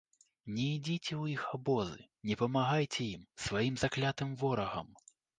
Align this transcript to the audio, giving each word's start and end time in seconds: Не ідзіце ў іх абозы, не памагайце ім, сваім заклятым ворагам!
Не 0.53 0.63
ідзіце 0.75 1.09
ў 1.23 1.33
іх 1.33 1.41
абозы, 1.57 2.01
не 2.29 2.37
памагайце 2.39 2.97
ім, 3.09 3.27
сваім 3.43 3.77
заклятым 3.83 4.33
ворагам! 4.45 4.89